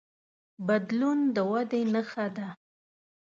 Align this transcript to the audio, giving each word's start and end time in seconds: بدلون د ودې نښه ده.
بدلون 0.67 1.19
د 1.35 1.37
ودې 1.51 1.81
نښه 1.93 2.25
ده. 2.35 2.47